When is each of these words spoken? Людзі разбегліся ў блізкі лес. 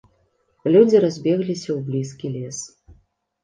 Людзі 0.75 1.01
разбегліся 1.05 1.67
ў 1.67 1.79
блізкі 1.93 2.27
лес. 2.41 2.67